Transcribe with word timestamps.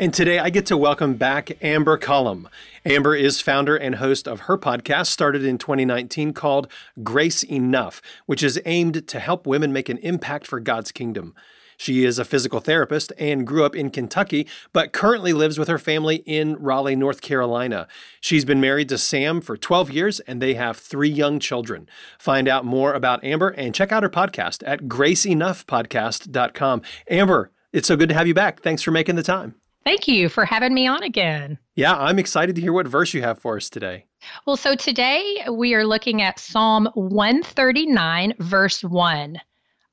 And 0.00 0.14
today 0.14 0.38
I 0.38 0.50
get 0.50 0.64
to 0.66 0.76
welcome 0.76 1.14
back 1.14 1.60
Amber 1.60 1.98
Cullum. 1.98 2.48
Amber 2.86 3.16
is 3.16 3.40
founder 3.40 3.74
and 3.74 3.96
host 3.96 4.28
of 4.28 4.42
her 4.42 4.56
podcast, 4.56 5.08
started 5.08 5.44
in 5.44 5.58
2019, 5.58 6.34
called 6.34 6.68
Grace 7.02 7.42
Enough, 7.42 8.00
which 8.24 8.44
is 8.44 8.60
aimed 8.64 9.08
to 9.08 9.18
help 9.18 9.44
women 9.44 9.72
make 9.72 9.88
an 9.88 9.98
impact 9.98 10.46
for 10.46 10.60
God's 10.60 10.92
kingdom. 10.92 11.34
She 11.76 12.04
is 12.04 12.20
a 12.20 12.24
physical 12.24 12.60
therapist 12.60 13.12
and 13.18 13.44
grew 13.44 13.64
up 13.64 13.74
in 13.74 13.90
Kentucky, 13.90 14.46
but 14.72 14.92
currently 14.92 15.32
lives 15.32 15.58
with 15.58 15.66
her 15.66 15.80
family 15.80 16.22
in 16.26 16.54
Raleigh, 16.54 16.94
North 16.94 17.20
Carolina. 17.20 17.88
She's 18.20 18.44
been 18.44 18.60
married 18.60 18.90
to 18.90 18.98
Sam 18.98 19.40
for 19.40 19.56
12 19.56 19.90
years 19.90 20.20
and 20.20 20.40
they 20.40 20.54
have 20.54 20.76
three 20.76 21.10
young 21.10 21.40
children. 21.40 21.88
Find 22.20 22.46
out 22.46 22.64
more 22.64 22.94
about 22.94 23.24
Amber 23.24 23.48
and 23.48 23.74
check 23.74 23.90
out 23.90 24.04
her 24.04 24.08
podcast 24.08 24.62
at 24.64 24.82
graceenoughpodcast.com. 24.82 26.82
Amber, 27.10 27.50
it's 27.72 27.88
so 27.88 27.96
good 27.96 28.10
to 28.10 28.14
have 28.14 28.28
you 28.28 28.34
back. 28.34 28.62
Thanks 28.62 28.82
for 28.82 28.92
making 28.92 29.16
the 29.16 29.24
time. 29.24 29.56
Thank 29.88 30.06
you 30.06 30.28
for 30.28 30.44
having 30.44 30.74
me 30.74 30.86
on 30.86 31.02
again. 31.02 31.56
Yeah, 31.74 31.96
I'm 31.96 32.18
excited 32.18 32.54
to 32.56 32.60
hear 32.60 32.74
what 32.74 32.86
verse 32.86 33.14
you 33.14 33.22
have 33.22 33.38
for 33.38 33.56
us 33.56 33.70
today. 33.70 34.04
Well, 34.46 34.58
so 34.58 34.74
today 34.74 35.42
we 35.50 35.72
are 35.72 35.86
looking 35.86 36.20
at 36.20 36.38
Psalm 36.38 36.90
139, 36.92 38.34
verse 38.38 38.84
1. 38.84 39.40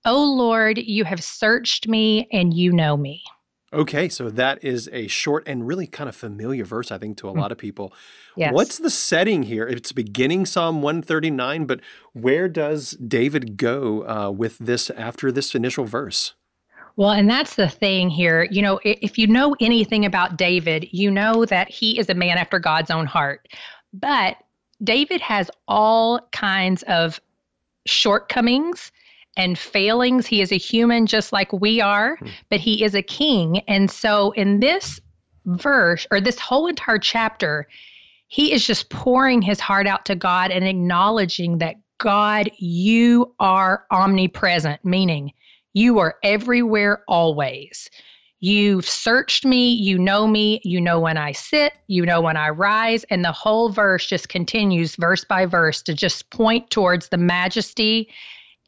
O 0.04 0.22
Lord, 0.22 0.78
you 0.80 1.06
have 1.06 1.24
searched 1.24 1.88
me 1.88 2.28
and 2.34 2.54
you 2.54 2.74
know 2.74 2.98
me. 2.98 3.24
Okay, 3.72 4.10
so 4.10 4.30
that 4.30 4.62
is 4.66 4.90
a 4.92 5.08
short 5.08 5.48
and 5.48 5.66
really 5.66 5.88
kind 5.88 6.10
of 6.10 6.16
familiar 6.18 6.66
verse, 6.66 6.92
I 6.92 6.98
think, 6.98 7.16
to 7.20 7.30
a 7.30 7.34
Mm. 7.34 7.40
lot 7.40 7.54
of 7.54 7.58
people. 7.58 7.94
Yes. 8.36 8.52
What's 8.54 8.80
the 8.80 8.90
setting 8.90 9.44
here? 9.44 9.66
It's 9.66 9.94
beginning 9.94 10.46
Psalm 10.46 10.82
139, 10.82 11.64
but 11.64 11.80
where 12.12 12.50
does 12.50 12.92
David 12.98 13.56
go 13.56 14.06
uh, 14.06 14.30
with 14.30 14.58
this 14.58 14.90
after 14.90 15.32
this 15.32 15.56
initial 15.56 15.86
verse? 15.86 16.34
Well, 16.98 17.12
and 17.12 17.30
that's 17.30 17.56
the 17.56 17.68
thing 17.68 18.10
here. 18.10 18.48
You 18.50 18.62
know, 18.62 18.80
if 18.84 19.18
you 19.18 19.28
know 19.28 19.56
anything 19.60 20.06
about 20.06 20.38
David, 20.38 20.88
you 20.92 21.12
know 21.12 21.46
that 21.46 21.70
he 21.70 22.00
is 22.00 22.10
a 22.10 22.14
man 22.14 22.38
after 22.38 22.58
God's 22.58 22.90
own 22.90 23.06
heart. 23.06 23.48
But 23.94 24.38
David 24.84 25.22
has 25.22 25.52
all 25.68 26.22
kinds 26.32 26.84
of 26.84 27.20
shortcomings 27.86 28.92
and 29.38 29.58
failings. 29.58 30.26
He 30.26 30.42
is 30.42 30.52
a 30.52 30.58
human 30.58 31.06
just 31.06 31.34
like 31.34 31.52
we 31.52 31.82
are, 31.82 32.16
Hmm. 32.18 32.28
but 32.50 32.60
he 32.60 32.84
is 32.84 32.96
a 32.96 33.02
king. 33.02 33.60
And 33.68 33.92
so 33.92 34.32
in 34.32 34.60
this 34.60 35.00
verse 35.46 36.08
or 36.12 36.22
this 36.22 36.40
whole 36.40 36.68
entire 36.68 36.98
chapter, 36.98 37.68
he 38.28 38.54
is 38.54 38.66
just 38.66 38.90
pouring 38.90 39.42
his 39.42 39.60
heart 39.60 39.88
out 39.88 40.06
to 40.06 40.16
God 40.16 40.52
and 40.52 40.66
acknowledging 40.66 41.60
that 41.60 41.76
God, 41.98 42.50
you 42.58 43.34
are 43.40 43.86
omnipresent, 43.92 44.84
meaning 44.84 45.32
you 45.76 46.00
are 46.00 46.16
everywhere 46.24 47.04
always. 47.08 47.90
You've 48.40 48.88
searched 48.88 49.46
me, 49.46 49.74
you 49.74 50.00
know 50.00 50.26
me, 50.26 50.62
you 50.64 50.80
know 50.80 51.00
when 51.02 51.18
I 51.18 51.34
sit, 51.34 51.74
you 51.88 52.06
know 52.06 52.22
when 52.22 52.38
I 52.38 52.50
rise. 52.50 53.04
And 53.10 53.26
the 53.26 53.32
whole 53.32 53.70
verse 53.70 54.08
just 54.08 54.30
continues, 54.30 54.96
verse 54.96 55.26
by 55.26 55.46
verse, 55.46 55.82
to 55.84 55.94
just 55.94 56.30
point 56.30 56.70
towards 56.70 57.10
the 57.10 57.18
majesty 57.18 58.10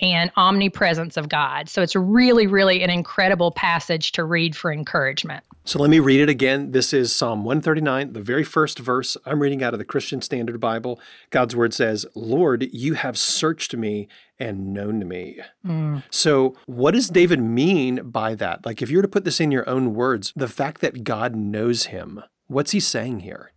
and 0.01 0.31
omnipresence 0.35 1.15
of 1.15 1.29
God. 1.29 1.69
So 1.69 1.81
it's 1.81 1.95
really, 1.95 2.45
really 2.45 2.83
an 2.83 2.89
incredible 2.89 3.51
passage 3.51 4.11
to 4.13 4.25
read 4.25 4.55
for 4.55 4.71
encouragement. 4.71 5.45
So 5.67 5.79
let 5.79 5.89
me 5.89 5.99
read 5.99 6.21
it 6.21 6.29
again. 6.29 6.71
This 6.71 6.93
is 6.93 7.13
Psalm 7.13 7.43
139, 7.43 8.13
the 8.13 8.21
very 8.21 8.45
first 8.45 8.79
verse. 8.79 9.17
I'm 9.25 9.41
reading 9.41 9.61
out 9.61 9.73
of 9.73 9.79
the 9.79 9.83
Christian 9.83 10.21
Standard 10.21 10.61
Bible. 10.61 10.97
God's 11.29 11.57
word 11.57 11.73
says, 11.73 12.05
Lord, 12.15 12.69
you 12.71 12.93
have 12.93 13.17
searched 13.17 13.75
me 13.75 14.07
and 14.39 14.73
known 14.73 15.05
me. 15.05 15.41
Mm. 15.65 16.03
So, 16.09 16.55
what 16.67 16.93
does 16.93 17.09
David 17.09 17.41
mean 17.41 18.09
by 18.09 18.33
that? 18.35 18.65
Like, 18.65 18.81
if 18.81 18.89
you 18.89 18.95
were 18.95 19.01
to 19.01 19.09
put 19.09 19.25
this 19.25 19.41
in 19.41 19.51
your 19.51 19.67
own 19.67 19.93
words, 19.93 20.31
the 20.37 20.47
fact 20.47 20.79
that 20.79 21.03
God 21.03 21.35
knows 21.35 21.87
him, 21.87 22.23
what's 22.47 22.71
he 22.71 22.79
saying 22.79 23.19
here? 23.19 23.51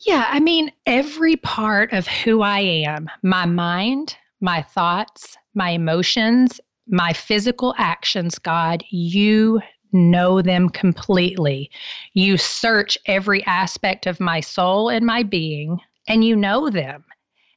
Yeah, 0.00 0.26
I 0.28 0.40
mean, 0.40 0.70
every 0.84 1.36
part 1.36 1.90
of 1.94 2.06
who 2.06 2.42
I 2.42 2.60
am, 2.60 3.08
my 3.22 3.46
mind, 3.46 4.14
my 4.42 4.60
thoughts, 4.60 5.38
my 5.54 5.70
emotions, 5.70 6.60
my 6.86 7.14
physical 7.14 7.74
actions, 7.78 8.38
God, 8.38 8.84
you 8.90 9.62
know 9.96 10.42
them 10.42 10.68
completely. 10.68 11.70
You 12.14 12.36
search 12.36 12.98
every 13.06 13.44
aspect 13.46 14.06
of 14.06 14.20
my 14.20 14.40
soul 14.40 14.88
and 14.88 15.04
my 15.04 15.22
being, 15.22 15.80
and 16.06 16.24
you 16.24 16.36
know 16.36 16.70
them. 16.70 17.04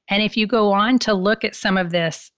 And 0.10 0.24
if 0.24 0.36
you 0.36 0.48
go 0.48 0.72
on 0.72 1.00
to 1.00 1.14
look 1.14 1.44
at 1.44 1.56
some 1.56 1.78
of 1.78 1.92
this 1.92 2.32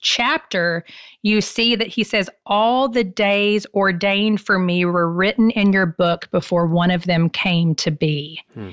chapter, 0.00 0.84
you 1.22 1.40
see 1.40 1.76
that 1.76 1.88
he 1.88 2.04
says, 2.04 2.30
All 2.46 2.88
the 2.88 3.04
days 3.04 3.66
ordained 3.74 4.40
for 4.40 4.58
me 4.58 4.84
were 4.84 5.12
written 5.12 5.50
in 5.50 5.72
your 5.72 5.86
book 5.86 6.30
before 6.30 6.66
one 6.66 6.90
of 6.90 7.04
them 7.04 7.28
came 7.28 7.74
to 7.76 7.90
be. 7.90 8.40
Hmm. 8.54 8.70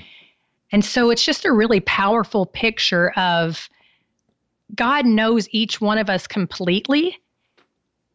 And 0.71 0.83
so 0.83 1.09
it's 1.09 1.25
just 1.25 1.45
a 1.45 1.51
really 1.51 1.79
powerful 1.79 2.45
picture 2.45 3.11
of 3.11 3.69
God 4.75 5.05
knows 5.05 5.47
each 5.51 5.79
one 5.79 5.97
of 5.97 6.09
us 6.09 6.27
completely. 6.27 7.17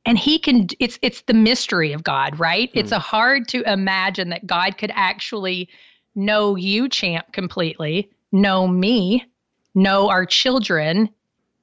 And 0.05 0.19
he 0.19 0.39
can 0.39 0.67
it's 0.81 0.99
it's 1.03 1.23
the 1.23 1.35
mystery 1.35 1.93
of 1.93 2.03
God, 2.03 2.39
right? 2.39 2.71
Hmm. 2.73 2.79
It's 2.79 2.93
a 2.93 2.99
hard 2.99 3.49
to 3.49 3.63
imagine 3.71 4.31
that 4.31 4.47
God 4.47 4.79
could 4.79 4.93
actually 4.95 5.69
know 6.15 6.57
you 6.57 6.89
champ 6.89 7.33
completely, 7.33 8.11
know 8.33 8.67
me, 8.67 9.25
know 9.75 10.09
our 10.09 10.27
children. 10.27 11.09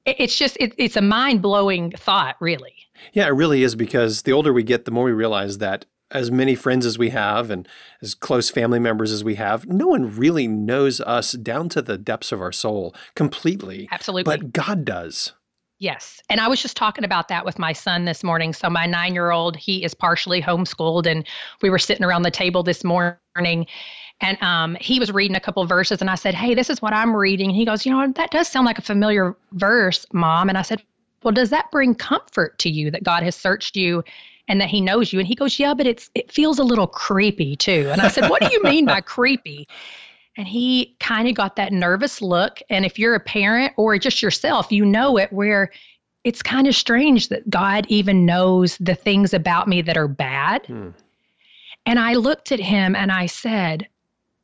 It's 0.05 0.37
just 0.37 0.57
it, 0.59 0.73
it's 0.77 0.95
a 0.95 1.01
mind-blowing 1.01 1.91
thought, 1.91 2.35
really. 2.39 2.73
Yeah, 3.13 3.27
it 3.27 3.31
really 3.31 3.63
is 3.63 3.75
because 3.75 4.23
the 4.23 4.33
older 4.33 4.53
we 4.53 4.63
get, 4.63 4.85
the 4.85 4.91
more 4.91 5.03
we 5.03 5.11
realize 5.11 5.59
that 5.59 5.85
as 6.11 6.31
many 6.31 6.55
friends 6.55 6.85
as 6.85 6.97
we 6.97 7.09
have 7.09 7.51
and 7.51 7.67
as 8.01 8.15
close 8.15 8.49
family 8.49 8.79
members 8.79 9.11
as 9.11 9.23
we 9.23 9.35
have, 9.35 9.67
no 9.67 9.87
one 9.87 10.15
really 10.15 10.47
knows 10.47 10.99
us 11.01 11.33
down 11.33 11.69
to 11.69 11.81
the 11.81 11.97
depths 11.97 12.31
of 12.31 12.41
our 12.41 12.51
soul 12.51 12.95
completely. 13.15 13.87
Absolutely. 13.91 14.23
But 14.23 14.51
God 14.53 14.85
does. 14.85 15.33
Yes. 15.79 16.21
And 16.29 16.41
I 16.41 16.49
was 16.49 16.61
just 16.61 16.75
talking 16.75 17.05
about 17.05 17.29
that 17.29 17.45
with 17.45 17.57
my 17.57 17.71
son 17.71 18.03
this 18.03 18.21
morning. 18.21 18.51
So, 18.51 18.69
my 18.69 18.85
nine 18.85 19.13
year 19.13 19.31
old, 19.31 19.55
he 19.55 19.83
is 19.83 19.93
partially 19.93 20.41
homeschooled, 20.41 21.05
and 21.05 21.25
we 21.61 21.69
were 21.69 21.79
sitting 21.79 22.03
around 22.03 22.23
the 22.23 22.31
table 22.31 22.63
this 22.63 22.83
morning. 22.83 23.65
And 24.21 24.43
um, 24.43 24.75
he 24.81 24.99
was 24.99 25.13
reading 25.13 25.37
a 25.37 25.39
couple 25.39 25.63
of 25.63 25.69
verses, 25.69 26.01
and 26.01 26.09
I 26.09 26.15
said, 26.15 26.35
Hey, 26.35 26.53
this 26.53 26.69
is 26.69 26.81
what 26.81 26.91
I'm 26.91 27.15
reading. 27.15 27.49
And 27.49 27.55
he 27.55 27.63
goes, 27.63 27.85
You 27.85 27.93
know, 27.93 28.11
that 28.11 28.31
does 28.31 28.49
sound 28.49 28.65
like 28.65 28.77
a 28.77 28.81
familiar 28.81 29.37
verse, 29.53 30.05
mom. 30.11 30.49
And 30.49 30.57
I 30.57 30.63
said, 30.63 30.83
Well, 31.23 31.33
does 31.33 31.49
that 31.51 31.71
bring 31.71 31.95
comfort 31.95 32.59
to 32.59 32.69
you 32.69 32.91
that 32.91 33.03
God 33.03 33.23
has 33.23 33.37
searched 33.37 33.77
you 33.77 34.03
and 34.49 34.59
that 34.59 34.67
he 34.67 34.81
knows 34.81 35.13
you? 35.13 35.19
And 35.19 35.27
he 35.27 35.35
goes, 35.35 35.57
Yeah, 35.57 35.73
but 35.73 35.87
it's 35.87 36.09
it 36.13 36.29
feels 36.29 36.59
a 36.59 36.63
little 36.65 36.87
creepy 36.87 37.55
too. 37.55 37.87
And 37.89 38.01
I 38.01 38.09
said, 38.09 38.29
What 38.29 38.41
do 38.41 38.49
you 38.51 38.61
mean 38.63 38.83
by 38.83 38.99
creepy? 39.15 39.65
And 40.37 40.47
he 40.47 40.95
kind 40.99 41.27
of 41.27 41.35
got 41.35 41.55
that 41.57 41.73
nervous 41.73 42.21
look. 42.21 42.61
And 42.69 42.85
if 42.85 42.97
you're 42.97 43.15
a 43.15 43.19
parent 43.19 43.73
or 43.77 43.97
just 43.97 44.21
yourself, 44.21 44.71
you 44.71 44.85
know 44.85 45.17
it 45.17 45.33
where 45.33 45.71
it's 46.23 46.41
kind 46.41 46.67
of 46.67 46.75
strange 46.75 47.29
that 47.29 47.49
God 47.49 47.85
even 47.89 48.25
knows 48.25 48.77
the 48.77 48.95
things 48.95 49.33
about 49.33 49.67
me 49.67 49.81
that 49.81 49.97
are 49.97 50.07
bad. 50.07 50.65
Hmm. 50.65 50.89
And 51.85 51.99
I 51.99 52.13
looked 52.13 52.51
at 52.51 52.59
him 52.59 52.95
and 52.95 53.11
I 53.11 53.25
said, 53.25 53.87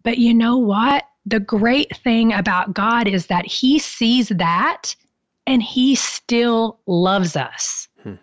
But 0.03 0.17
you 0.17 0.33
know 0.33 0.57
what? 0.57 1.03
The 1.25 1.39
great 1.39 1.95
thing 1.97 2.33
about 2.33 2.73
God 2.73 3.07
is 3.07 3.27
that 3.27 3.45
he 3.45 3.79
sees 3.79 4.29
that 4.29 4.95
and 5.47 5.61
he 5.61 5.95
still 5.95 6.79
loves 6.87 7.35
us. 7.35 7.87
Hmm. 8.01 8.15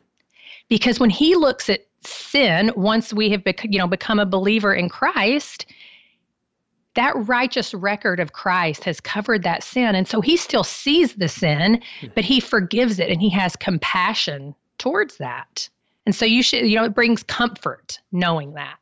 Because 0.68 0.98
when 0.98 1.10
he 1.10 1.34
looks 1.36 1.68
at 1.68 1.86
sin, 2.04 2.72
once 2.74 3.12
we 3.12 3.30
have 3.30 3.44
bec- 3.44 3.64
you 3.64 3.78
know, 3.78 3.86
become 3.86 4.18
a 4.18 4.26
believer 4.26 4.74
in 4.74 4.88
Christ, 4.88 5.66
that 6.94 7.12
righteous 7.26 7.72
record 7.74 8.20
of 8.20 8.32
Christ 8.32 8.84
has 8.84 9.00
covered 9.00 9.42
that 9.44 9.62
sin. 9.62 9.94
And 9.94 10.06
so 10.06 10.20
he 10.20 10.36
still 10.36 10.64
sees 10.64 11.14
the 11.14 11.28
sin, 11.28 11.82
but 12.14 12.24
he 12.24 12.40
forgives 12.40 12.98
it 12.98 13.08
and 13.08 13.20
he 13.20 13.30
has 13.30 13.56
compassion 13.56 14.54
towards 14.78 15.16
that. 15.18 15.68
And 16.04 16.14
so 16.14 16.24
you 16.24 16.42
should, 16.42 16.66
you 16.66 16.76
know, 16.76 16.84
it 16.84 16.94
brings 16.94 17.22
comfort 17.22 18.00
knowing 18.10 18.54
that. 18.54 18.76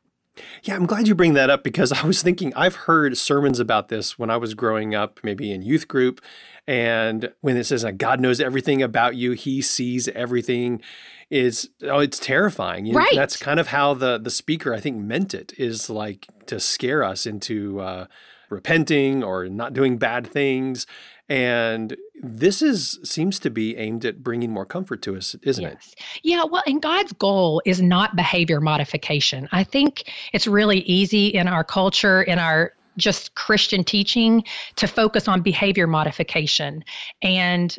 Yeah, 0.62 0.74
I'm 0.74 0.86
glad 0.86 1.08
you 1.08 1.14
bring 1.14 1.34
that 1.34 1.50
up 1.50 1.64
because 1.64 1.92
I 2.04 2.06
was 2.06 2.22
thinking 2.22 2.52
I've 2.54 2.74
heard 2.74 3.16
sermons 3.16 3.60
about 3.60 3.88
this 3.88 4.18
when 4.18 4.30
I 4.30 4.36
was 4.36 4.54
growing 4.54 4.94
up, 4.94 5.20
maybe 5.22 5.52
in 5.52 5.62
youth 5.62 5.88
group. 5.88 6.20
And 6.66 7.32
when 7.40 7.56
it 7.56 7.64
says 7.64 7.82
that 7.82 7.98
God 7.98 8.20
knows 8.20 8.40
everything 8.40 8.82
about 8.82 9.16
you, 9.16 9.32
He 9.32 9.62
sees 9.62 10.08
everything, 10.08 10.82
is 11.30 11.70
oh, 11.84 11.98
it's 12.00 12.18
terrifying. 12.18 12.86
You 12.86 12.92
know, 12.92 12.98
Right. 13.00 13.14
That's 13.14 13.36
kind 13.36 13.58
of 13.58 13.68
how 13.68 13.94
the 13.94 14.18
the 14.18 14.30
speaker 14.30 14.74
I 14.74 14.80
think 14.80 14.96
meant 14.98 15.34
it 15.34 15.52
is 15.58 15.88
like 15.88 16.26
to 16.46 16.60
scare 16.60 17.02
us 17.02 17.26
into 17.26 17.80
uh, 17.80 18.06
repenting 18.50 19.22
or 19.22 19.48
not 19.48 19.72
doing 19.72 19.96
bad 19.96 20.26
things. 20.26 20.86
And 21.30 21.96
this 22.20 22.60
is 22.60 22.98
seems 23.04 23.38
to 23.38 23.50
be 23.50 23.76
aimed 23.76 24.04
at 24.04 24.20
bringing 24.20 24.50
more 24.50 24.66
comfort 24.66 25.00
to 25.02 25.16
us, 25.16 25.36
isn't 25.42 25.62
yes. 25.62 25.94
it? 25.96 26.04
Yeah, 26.24 26.42
well, 26.42 26.64
and 26.66 26.82
God's 26.82 27.12
goal 27.12 27.62
is 27.64 27.80
not 27.80 28.16
behavior 28.16 28.60
modification. 28.60 29.48
I 29.52 29.62
think 29.62 30.10
it's 30.32 30.48
really 30.48 30.80
easy 30.80 31.28
in 31.28 31.46
our 31.46 31.62
culture, 31.62 32.20
in 32.20 32.40
our 32.40 32.72
just 32.96 33.36
Christian 33.36 33.84
teaching, 33.84 34.42
to 34.74 34.88
focus 34.88 35.28
on 35.28 35.40
behavior 35.40 35.86
modification. 35.86 36.84
And 37.22 37.78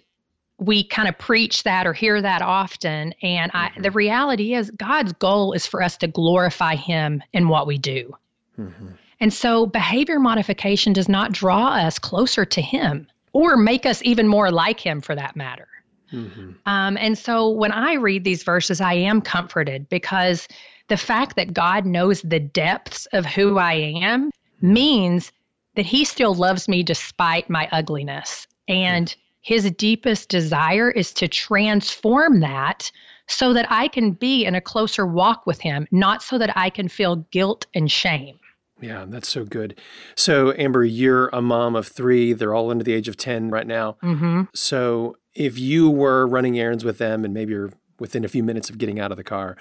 we 0.57 0.85
kind 0.85 1.09
of 1.09 1.17
preach 1.17 1.63
that 1.63 1.85
or 1.85 1.91
hear 1.91 2.21
that 2.21 2.41
often. 2.41 3.13
And 3.21 3.51
I, 3.53 3.71
the 3.75 3.89
mm-hmm. 3.89 3.97
reality 3.97 4.53
is, 4.53 4.71
God's 4.71 5.11
goal 5.11 5.51
is 5.51 5.65
for 5.65 5.83
us 5.83 5.97
to 5.97 6.07
glorify 6.07 6.75
Him 6.75 7.21
in 7.33 7.49
what 7.49 7.67
we 7.67 7.77
do. 7.77 8.15
Mm-hmm. 8.57 8.87
And 9.19 9.33
so, 9.33 9.65
behavior 9.65 10.19
modification 10.21 10.93
does 10.93 11.09
not 11.09 11.33
draw 11.33 11.73
us 11.73 11.99
closer 11.99 12.45
to 12.45 12.61
Him 12.61 13.07
or 13.33 13.57
make 13.57 13.85
us 13.85 14.01
even 14.03 14.27
more 14.27 14.51
like 14.51 14.79
Him 14.79 15.01
for 15.01 15.15
that 15.15 15.35
matter. 15.35 15.67
Mm-hmm. 16.11 16.51
Um, 16.65 16.97
and 16.97 17.17
so, 17.17 17.49
when 17.49 17.71
I 17.71 17.93
read 17.93 18.23
these 18.23 18.43
verses, 18.43 18.81
I 18.81 18.93
am 18.93 19.21
comforted 19.21 19.87
because 19.89 20.47
the 20.87 20.97
fact 20.97 21.35
that 21.37 21.53
God 21.53 21.85
knows 21.85 22.21
the 22.21 22.39
depths 22.39 23.05
of 23.07 23.25
who 23.25 23.57
I 23.57 23.73
am 23.73 24.31
means 24.61 25.31
that 25.75 25.85
He 25.85 26.03
still 26.03 26.35
loves 26.35 26.67
me 26.67 26.83
despite 26.83 27.49
my 27.49 27.69
ugliness. 27.71 28.47
And 28.67 29.15
his 29.41 29.69
deepest 29.71 30.29
desire 30.29 30.91
is 30.91 31.13
to 31.13 31.27
transform 31.27 32.39
that 32.41 32.91
so 33.27 33.53
that 33.53 33.65
I 33.69 33.87
can 33.87 34.11
be 34.11 34.45
in 34.45 34.55
a 34.55 34.61
closer 34.61 35.05
walk 35.05 35.47
with 35.47 35.59
him, 35.59 35.87
not 35.91 36.21
so 36.21 36.37
that 36.37 36.55
I 36.55 36.69
can 36.69 36.87
feel 36.87 37.17
guilt 37.31 37.65
and 37.73 37.91
shame. 37.91 38.37
Yeah, 38.81 39.05
that's 39.07 39.29
so 39.29 39.45
good. 39.45 39.79
So, 40.15 40.53
Amber, 40.57 40.83
you're 40.83 41.27
a 41.29 41.41
mom 41.41 41.75
of 41.75 41.87
three. 41.87 42.33
They're 42.33 42.53
all 42.53 42.71
under 42.71 42.83
the 42.83 42.93
age 42.93 43.07
of 43.07 43.15
10 43.15 43.49
right 43.49 43.67
now. 43.67 43.97
Mm-hmm. 44.03 44.43
So, 44.53 45.17
if 45.33 45.57
you 45.57 45.89
were 45.89 46.27
running 46.27 46.59
errands 46.59 46.83
with 46.83 46.97
them 46.97 47.23
and 47.23 47.33
maybe 47.33 47.53
you're 47.53 47.71
within 47.99 48.25
a 48.25 48.27
few 48.27 48.43
minutes 48.43 48.69
of 48.69 48.77
getting 48.77 48.99
out 48.99 49.11
of 49.11 49.17
the 49.17 49.23
car 49.23 49.55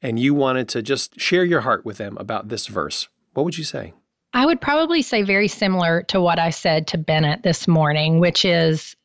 and 0.00 0.18
you 0.18 0.34
wanted 0.34 0.68
to 0.70 0.82
just 0.82 1.20
share 1.20 1.44
your 1.44 1.60
heart 1.60 1.84
with 1.84 1.98
them 1.98 2.16
about 2.18 2.48
this 2.48 2.66
verse, 2.66 3.08
what 3.34 3.44
would 3.44 3.58
you 3.58 3.64
say? 3.64 3.92
I 4.34 4.46
would 4.46 4.60
probably 4.60 5.02
say 5.02 5.22
very 5.22 5.48
similar 5.48 6.02
to 6.04 6.20
what 6.20 6.38
I 6.38 6.50
said 6.50 6.86
to 6.88 6.98
Bennett 6.98 7.42
this 7.42 7.68
morning, 7.68 8.18
which 8.18 8.44
is 8.44 8.96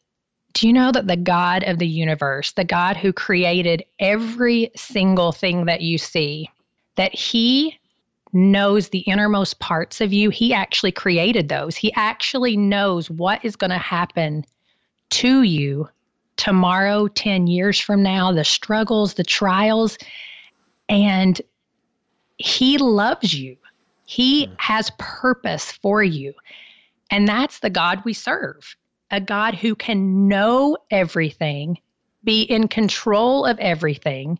do 0.54 0.66
you 0.66 0.74
know 0.74 0.92
that 0.92 1.06
the 1.06 1.18
God 1.18 1.64
of 1.66 1.78
the 1.78 1.88
universe, 1.88 2.54
the 2.54 2.64
God 2.64 2.98
who 2.98 3.14
created 3.14 3.84
every 4.00 4.72
single 4.76 5.32
thing 5.32 5.66
that 5.66 5.82
you 5.82 5.98
see, 6.00 6.50
that 6.96 7.14
He 7.14 7.78
knows 8.34 8.90
the 8.90 9.00
innermost 9.00 9.60
parts 9.60 10.02
of 10.02 10.14
you? 10.14 10.30
He 10.30 10.54
actually 10.54 10.92
created 10.92 11.50
those. 11.50 11.76
He 11.76 11.94
actually 11.94 12.58
knows 12.58 13.10
what 13.10 13.44
is 13.44 13.56
going 13.56 13.72
to 13.72 13.78
happen 13.78 14.46
to 15.12 15.44
you 15.44 15.90
tomorrow, 16.36 17.08
10 17.08 17.48
years 17.48 17.80
from 17.80 18.04
now, 18.04 18.32
the 18.32 18.44
struggles, 18.44 19.16
the 19.16 19.24
trials. 19.24 19.98
And 20.88 21.42
He 22.38 22.78
loves 22.78 23.34
you, 23.34 23.58
He 24.06 24.46
hmm. 24.46 24.54
has 24.58 24.92
purpose 24.98 25.72
for 25.72 26.04
you. 26.04 26.34
And 27.10 27.28
that's 27.28 27.60
the 27.60 27.70
God 27.70 28.02
we 28.06 28.14
serve 28.14 28.76
a 29.10 29.22
God 29.22 29.56
who 29.56 29.76
can 29.76 30.28
know 30.28 30.78
everything, 30.92 31.78
be 32.24 32.42
in 32.42 32.68
control 32.68 33.46
of 33.46 33.58
everything, 33.60 34.38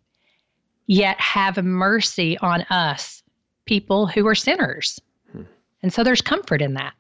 yet 0.88 1.20
have 1.22 1.64
mercy 1.64 2.38
on 2.40 2.64
us, 2.64 3.24
people 3.68 4.08
who 4.08 4.26
are 4.28 4.36
sinners. 4.36 5.00
Hmm. 5.32 5.44
And 5.84 5.94
so 5.94 6.04
there's 6.04 6.22
comfort 6.22 6.62
in 6.62 6.74
that. 6.74 6.94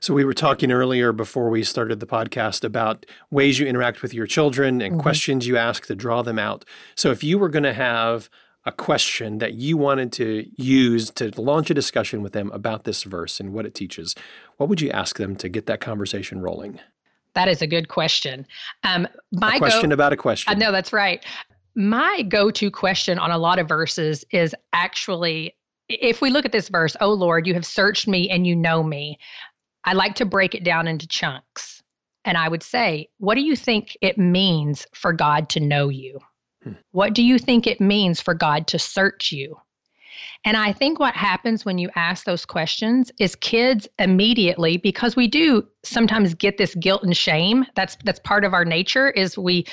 So, 0.00 0.14
we 0.14 0.24
were 0.24 0.34
talking 0.34 0.70
earlier 0.70 1.12
before 1.12 1.50
we 1.50 1.64
started 1.64 1.98
the 1.98 2.06
podcast 2.06 2.62
about 2.62 3.04
ways 3.30 3.58
you 3.58 3.66
interact 3.66 4.00
with 4.02 4.14
your 4.14 4.26
children 4.26 4.80
and 4.80 4.92
mm-hmm. 4.92 5.02
questions 5.02 5.46
you 5.46 5.56
ask 5.56 5.86
to 5.86 5.96
draw 5.96 6.22
them 6.22 6.38
out. 6.38 6.64
So, 6.94 7.10
if 7.10 7.24
you 7.24 7.38
were 7.38 7.48
going 7.48 7.64
to 7.64 7.72
have 7.72 8.30
a 8.64 8.72
question 8.72 9.38
that 9.38 9.54
you 9.54 9.76
wanted 9.76 10.12
to 10.12 10.48
use 10.56 11.10
to 11.10 11.32
launch 11.40 11.70
a 11.70 11.74
discussion 11.74 12.22
with 12.22 12.32
them 12.32 12.50
about 12.52 12.84
this 12.84 13.02
verse 13.02 13.40
and 13.40 13.52
what 13.52 13.66
it 13.66 13.74
teaches, 13.74 14.14
what 14.56 14.68
would 14.68 14.80
you 14.80 14.90
ask 14.90 15.18
them 15.18 15.34
to 15.36 15.48
get 15.48 15.66
that 15.66 15.80
conversation 15.80 16.40
rolling? 16.40 16.78
That 17.34 17.48
is 17.48 17.62
a 17.62 17.66
good 17.66 17.88
question. 17.88 18.46
Um, 18.84 19.08
my 19.32 19.56
a 19.56 19.58
question 19.58 19.90
go- 19.90 19.94
about 19.94 20.12
a 20.12 20.16
question. 20.16 20.52
Uh, 20.52 20.56
no, 20.56 20.70
that's 20.70 20.92
right. 20.92 21.24
My 21.74 22.22
go 22.22 22.50
to 22.50 22.70
question 22.70 23.18
on 23.18 23.30
a 23.30 23.38
lot 23.38 23.58
of 23.58 23.66
verses 23.66 24.24
is 24.30 24.54
actually 24.72 25.56
if 26.00 26.20
we 26.20 26.30
look 26.30 26.44
at 26.44 26.52
this 26.52 26.68
verse, 26.68 26.96
oh 27.00 27.12
Lord, 27.12 27.46
you 27.46 27.54
have 27.54 27.66
searched 27.66 28.08
me 28.08 28.30
and 28.30 28.46
you 28.46 28.56
know 28.56 28.82
me. 28.82 29.18
I 29.84 29.94
like 29.94 30.16
to 30.16 30.24
break 30.24 30.54
it 30.54 30.64
down 30.64 30.88
into 30.88 31.06
chunks. 31.08 31.82
And 32.24 32.36
I 32.36 32.48
would 32.48 32.62
say, 32.62 33.08
what 33.18 33.34
do 33.34 33.40
you 33.40 33.56
think 33.56 33.96
it 34.00 34.16
means 34.16 34.86
for 34.94 35.12
God 35.12 35.48
to 35.50 35.60
know 35.60 35.88
you? 35.88 36.20
Hmm. 36.62 36.72
What 36.92 37.14
do 37.14 37.22
you 37.22 37.38
think 37.38 37.66
it 37.66 37.80
means 37.80 38.20
for 38.20 38.34
God 38.34 38.68
to 38.68 38.78
search 38.78 39.32
you? 39.32 39.56
And 40.44 40.56
I 40.56 40.72
think 40.72 40.98
what 40.98 41.14
happens 41.14 41.64
when 41.64 41.78
you 41.78 41.88
ask 41.94 42.24
those 42.24 42.44
questions 42.44 43.10
is 43.18 43.34
kids 43.36 43.88
immediately 43.98 44.76
because 44.76 45.16
we 45.16 45.28
do 45.28 45.66
sometimes 45.84 46.34
get 46.34 46.58
this 46.58 46.74
guilt 46.74 47.02
and 47.04 47.16
shame. 47.16 47.64
That's 47.74 47.96
that's 48.04 48.20
part 48.20 48.44
of 48.44 48.52
our 48.52 48.64
nature 48.64 49.08
is 49.08 49.38
we 49.38 49.66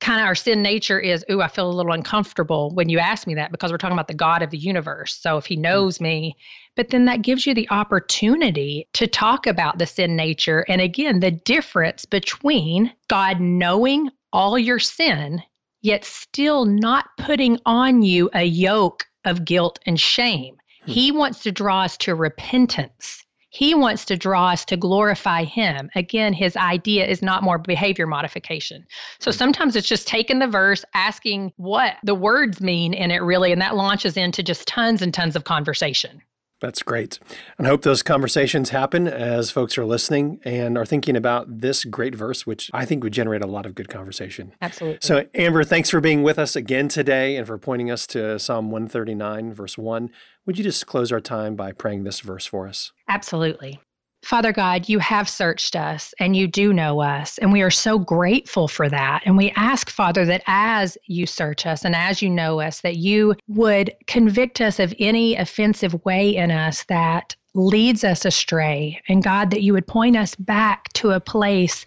kind 0.00 0.20
of 0.20 0.26
our 0.26 0.34
sin 0.34 0.62
nature 0.62 1.00
is, 1.00 1.24
ooh, 1.30 1.40
I 1.40 1.48
feel 1.48 1.70
a 1.70 1.72
little 1.72 1.92
uncomfortable 1.92 2.70
when 2.74 2.88
you 2.88 2.98
ask 2.98 3.26
me 3.26 3.34
that 3.34 3.50
because 3.50 3.72
we're 3.72 3.78
talking 3.78 3.96
about 3.96 4.08
the 4.08 4.14
God 4.14 4.42
of 4.42 4.50
the 4.50 4.58
universe. 4.58 5.16
So 5.16 5.38
if 5.38 5.46
he 5.46 5.56
knows 5.56 6.00
me, 6.00 6.36
but 6.74 6.90
then 6.90 7.06
that 7.06 7.22
gives 7.22 7.46
you 7.46 7.54
the 7.54 7.68
opportunity 7.70 8.86
to 8.92 9.06
talk 9.06 9.46
about 9.46 9.78
the 9.78 9.86
sin 9.86 10.14
nature. 10.14 10.64
And 10.68 10.80
again, 10.80 11.20
the 11.20 11.30
difference 11.30 12.04
between 12.04 12.92
God 13.08 13.40
knowing 13.40 14.10
all 14.32 14.58
your 14.58 14.78
sin, 14.78 15.42
yet 15.80 16.04
still 16.04 16.66
not 16.66 17.06
putting 17.18 17.58
on 17.64 18.02
you 18.02 18.28
a 18.34 18.44
yoke 18.44 19.06
of 19.24 19.44
guilt 19.44 19.78
and 19.86 19.98
shame. 19.98 20.56
Hmm. 20.84 20.92
He 20.92 21.12
wants 21.12 21.42
to 21.44 21.52
draw 21.52 21.82
us 21.82 21.96
to 21.98 22.14
repentance. 22.14 23.24
He 23.56 23.74
wants 23.74 24.04
to 24.04 24.16
draw 24.18 24.48
us 24.48 24.66
to 24.66 24.76
glorify 24.76 25.44
Him. 25.44 25.88
Again, 25.94 26.34
His 26.34 26.56
idea 26.56 27.06
is 27.06 27.22
not 27.22 27.42
more 27.42 27.56
behavior 27.56 28.06
modification. 28.06 28.86
So 29.18 29.30
hmm. 29.30 29.36
sometimes 29.36 29.76
it's 29.76 29.88
just 29.88 30.06
taking 30.06 30.40
the 30.40 30.46
verse, 30.46 30.84
asking 30.92 31.54
what 31.56 31.94
the 32.04 32.14
words 32.14 32.60
mean 32.60 32.92
in 32.92 33.10
it 33.10 33.22
really, 33.22 33.52
and 33.52 33.62
that 33.62 33.74
launches 33.74 34.18
into 34.18 34.42
just 34.42 34.68
tons 34.68 35.00
and 35.00 35.14
tons 35.14 35.36
of 35.36 35.44
conversation. 35.44 36.20
That's 36.60 36.82
great. 36.82 37.18
And 37.58 37.66
I 37.66 37.70
hope 37.70 37.82
those 37.82 38.02
conversations 38.02 38.70
happen 38.70 39.06
as 39.06 39.50
folks 39.50 39.76
are 39.76 39.84
listening 39.84 40.40
and 40.44 40.78
are 40.78 40.86
thinking 40.86 41.14
about 41.14 41.60
this 41.60 41.84
great 41.84 42.14
verse, 42.14 42.46
which 42.46 42.70
I 42.72 42.86
think 42.86 43.04
would 43.04 43.12
generate 43.12 43.42
a 43.42 43.46
lot 43.46 43.66
of 43.66 43.74
good 43.74 43.88
conversation. 43.88 44.54
Absolutely. 44.62 45.00
So, 45.02 45.26
Amber, 45.34 45.64
thanks 45.64 45.90
for 45.90 46.00
being 46.00 46.22
with 46.22 46.38
us 46.38 46.56
again 46.56 46.88
today 46.88 47.36
and 47.36 47.46
for 47.46 47.58
pointing 47.58 47.90
us 47.90 48.06
to 48.08 48.38
Psalm 48.38 48.70
139, 48.70 49.52
verse 49.52 49.76
1. 49.76 50.10
Would 50.46 50.56
you 50.56 50.64
just 50.64 50.86
close 50.86 51.12
our 51.12 51.20
time 51.20 51.56
by 51.56 51.72
praying 51.72 52.04
this 52.04 52.20
verse 52.20 52.46
for 52.46 52.66
us? 52.66 52.92
Absolutely. 53.08 53.80
Father 54.26 54.50
God, 54.50 54.88
you 54.88 54.98
have 54.98 55.28
searched 55.28 55.76
us 55.76 56.12
and 56.18 56.34
you 56.34 56.48
do 56.48 56.72
know 56.72 57.00
us, 57.00 57.38
and 57.38 57.52
we 57.52 57.62
are 57.62 57.70
so 57.70 57.96
grateful 57.96 58.66
for 58.66 58.88
that. 58.88 59.22
And 59.24 59.36
we 59.36 59.52
ask, 59.52 59.88
Father, 59.88 60.24
that 60.24 60.42
as 60.48 60.98
you 61.06 61.26
search 61.26 61.64
us 61.64 61.84
and 61.84 61.94
as 61.94 62.20
you 62.20 62.28
know 62.28 62.60
us, 62.60 62.80
that 62.80 62.96
you 62.96 63.36
would 63.46 63.94
convict 64.08 64.60
us 64.60 64.80
of 64.80 64.92
any 64.98 65.36
offensive 65.36 66.04
way 66.04 66.34
in 66.34 66.50
us 66.50 66.82
that 66.88 67.36
leads 67.54 68.02
us 68.02 68.24
astray. 68.24 69.00
And 69.08 69.22
God, 69.22 69.50
that 69.52 69.62
you 69.62 69.72
would 69.74 69.86
point 69.86 70.16
us 70.16 70.34
back 70.34 70.92
to 70.94 71.12
a 71.12 71.20
place 71.20 71.86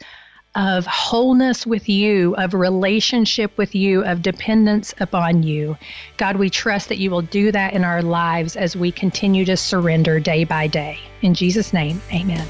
of 0.60 0.86
wholeness 0.86 1.66
with 1.66 1.88
you, 1.88 2.36
of 2.36 2.54
relationship 2.54 3.58
with 3.58 3.74
you, 3.74 4.04
of 4.04 4.22
dependence 4.22 4.94
upon 5.00 5.42
you. 5.42 5.78
God, 6.18 6.36
we 6.36 6.50
trust 6.50 6.90
that 6.90 6.98
you 6.98 7.10
will 7.10 7.22
do 7.22 7.50
that 7.54 7.74
in 7.74 7.86
our 7.86 8.02
lives 8.02 8.58
as 8.58 8.76
we 8.76 8.92
continue 8.92 9.46
to 9.46 9.56
surrender 9.56 10.20
day 10.20 10.44
by 10.44 10.68
day. 10.68 11.00
In 11.22 11.34
Jesus' 11.34 11.72
name, 11.72 12.02
amen. 12.12 12.46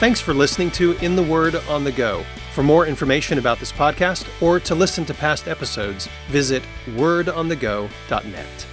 Thanks 0.00 0.20
for 0.20 0.34
listening 0.34 0.72
to 0.72 0.92
In 0.94 1.14
the 1.14 1.22
Word 1.22 1.54
on 1.68 1.84
the 1.84 1.92
Go. 1.92 2.24
For 2.52 2.64
more 2.64 2.86
information 2.86 3.38
about 3.38 3.60
this 3.60 3.70
podcast 3.70 4.26
or 4.42 4.58
to 4.58 4.74
listen 4.74 5.04
to 5.04 5.14
past 5.14 5.46
episodes, 5.46 6.08
visit 6.28 6.64
wordonthego.net. 6.86 8.66